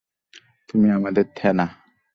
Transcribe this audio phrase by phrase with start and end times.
[0.69, 1.67] তুমি আমাদের থেনা।